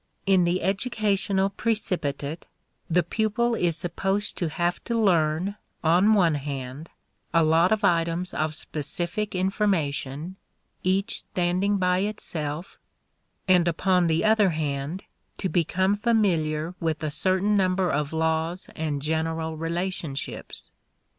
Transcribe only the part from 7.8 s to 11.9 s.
items of specific information, each standing